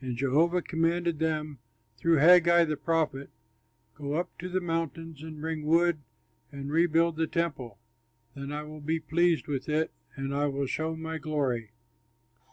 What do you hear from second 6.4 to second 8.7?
and rebuild the temple, then I